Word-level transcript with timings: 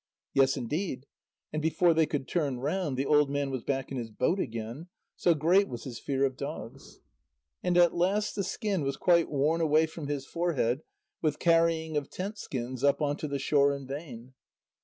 "Yes, 0.33 0.57
indeed." 0.57 1.05
And 1.53 1.61
before 1.61 1.93
they 1.93 2.07
could 2.07 2.27
turn 2.27 2.57
round, 2.59 2.97
the 2.97 3.05
old 3.05 3.29
man 3.29 3.51
was 3.51 3.61
back 3.61 3.91
in 3.91 3.99
his 3.99 4.09
boat 4.09 4.39
again, 4.39 4.87
so 5.15 5.35
great 5.35 5.67
was 5.67 5.83
his 5.83 5.99
fear 5.99 6.25
of 6.25 6.35
dogs. 6.35 7.01
And 7.61 7.77
at 7.77 7.93
last 7.93 8.33
the 8.35 8.43
skin 8.43 8.81
was 8.81 8.97
worn 8.99 9.27
quite 9.27 9.61
away 9.61 9.85
from 9.85 10.07
his 10.07 10.25
forehead 10.25 10.81
with 11.21 11.37
carrying 11.37 11.97
of 11.97 12.09
tent 12.09 12.39
skins 12.39 12.83
up 12.83 12.99
on 12.99 13.15
to 13.17 13.27
the 13.27 13.37
shore 13.37 13.75
in 13.75 13.85
vain. 13.85 14.33